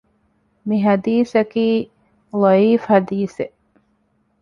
މިޙަދީޘަކީ 0.67 1.65
ޟަޢީފު 2.41 2.85
ޙަދީޘެއް 2.93 3.55